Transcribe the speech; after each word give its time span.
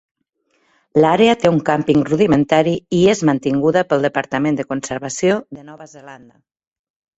L'àrea 1.03 1.35
té 1.43 1.51
un 1.55 1.59
càmping 1.67 2.01
rudimentari 2.07 2.73
i 3.01 3.03
és 3.13 3.23
mantinguda 3.31 3.85
pel 3.93 4.09
Departament 4.09 4.59
de 4.63 4.69
Conservació 4.73 5.39
de 5.59 5.69
Nova 5.71 5.91
Zelanda. 5.95 6.35